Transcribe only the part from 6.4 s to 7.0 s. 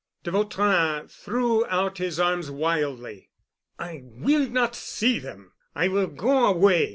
away."